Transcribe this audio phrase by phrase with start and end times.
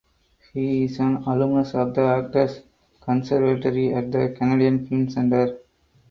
[0.51, 2.61] He is an alumnus of the Actors
[3.01, 5.59] Conservatory at the Canadian Film Centre.